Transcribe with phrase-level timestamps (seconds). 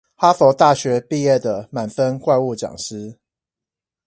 [0.15, 3.17] 哈佛大學畢業的滿分怪物講師